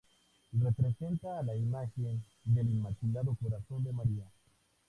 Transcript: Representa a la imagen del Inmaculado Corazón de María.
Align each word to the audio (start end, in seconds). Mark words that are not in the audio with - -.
Representa 0.59 1.37
a 1.37 1.43
la 1.43 1.55
imagen 1.55 2.23
del 2.43 2.67
Inmaculado 2.71 3.37
Corazón 3.39 3.83
de 3.83 3.93
María. 3.93 4.25